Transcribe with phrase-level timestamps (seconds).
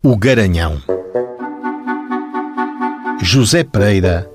[0.00, 0.80] O Garanhão
[3.20, 4.30] José Pereira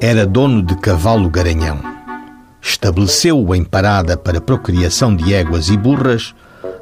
[0.00, 1.80] era dono de cavalo garanhão.
[2.62, 6.36] Estabeleceu-o em parada para procriação de éguas e burras,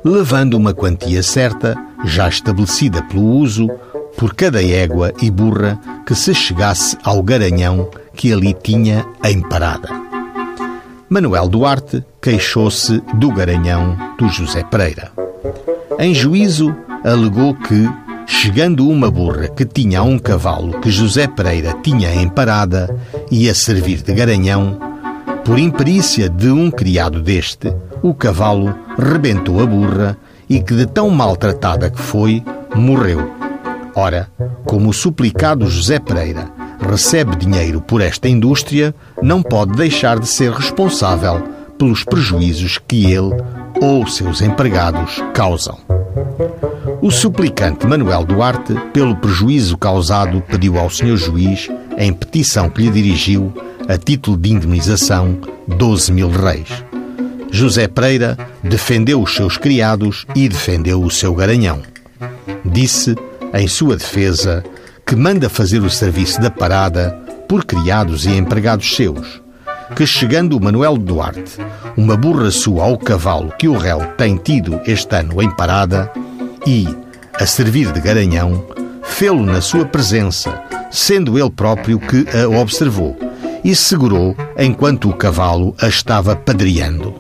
[0.05, 3.71] levando uma quantia certa, já estabelecida pelo uso,
[4.19, 9.89] por cada égua e burra que se chegasse ao garanhão que ali tinha em parada.
[11.09, 15.11] Manuel Duarte queixou-se do garanhão do José Pereira.
[15.99, 17.89] Em juízo, alegou que
[18.27, 22.95] Chegando uma burra que tinha um cavalo que José Pereira tinha em parada
[23.31, 24.79] e a servir de garanhão,
[25.45, 27.73] por imperícia de um criado deste,
[28.03, 32.43] o cavalo rebentou a burra e que de tão maltratada que foi,
[32.75, 33.31] morreu.
[33.95, 34.29] Ora,
[34.65, 36.51] como o suplicado José Pereira
[36.81, 41.43] recebe dinheiro por esta indústria, não pode deixar de ser responsável
[41.79, 43.35] pelos prejuízos que ele
[43.81, 45.79] ou seus empregados causam.
[47.03, 51.69] O suplicante Manuel Duarte, pelo prejuízo causado, pediu ao senhor juiz,
[51.99, 53.53] em petição que lhe dirigiu,
[53.89, 56.69] a título de indemnização, 12 mil reis.
[57.51, 61.83] José Pereira defendeu os seus criados e defendeu o seu garanhão.
[62.65, 63.15] Disse,
[63.55, 64.65] em sua defesa,
[65.05, 67.13] que manda fazer o serviço da parada
[67.47, 69.41] por criados e empregados seus,
[69.95, 71.59] que chegando Manuel Duarte,
[71.97, 76.11] uma burra sua ao cavalo que o réu tem tido este ano em parada,
[76.67, 76.89] e,
[77.35, 78.67] a servir de garanhão,
[79.05, 83.17] fê-lo na sua presença, sendo ele próprio que a observou,
[83.63, 87.15] e segurou enquanto o cavalo a estava padreando.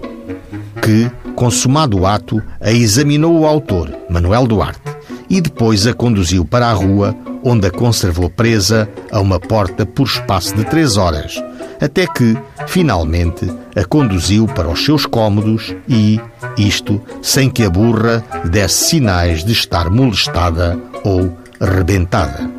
[0.82, 4.80] Que, consumado o ato, a examinou o autor, Manuel Duarte,
[5.28, 10.06] e depois a conduziu para a rua, onde a conservou presa a uma porta por
[10.06, 11.42] espaço de três horas,
[11.80, 16.20] até que, finalmente, a conduziu para os seus cômodos e,
[16.56, 22.50] isto sem que a burra desse sinais de estar molestada ou rebentada.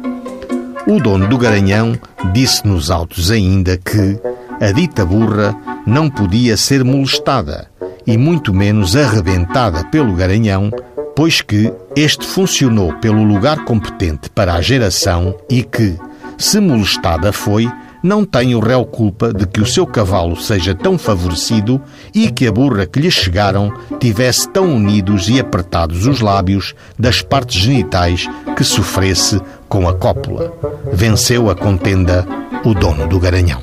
[0.88, 1.97] O dono do garanhão
[2.33, 4.19] disse nos autos ainda que
[4.61, 7.67] a dita burra não podia ser molestada
[8.06, 10.72] e muito menos arrebentada pelo garanhão,
[11.16, 15.95] pois que este funcionou pelo lugar competente para a geração e que,
[16.38, 17.69] se molestada foi,
[18.07, 21.81] não tem o réu culpa de que o seu cavalo seja tão favorecido
[22.16, 27.22] e que a burra que lhe chegaram tivesse tão unidos e apertados os lábios das
[27.22, 28.25] partes genitais
[28.56, 30.53] que sofresse com a cópula.
[30.94, 32.25] Venceu a contenda
[32.63, 33.62] o dono do garanhão.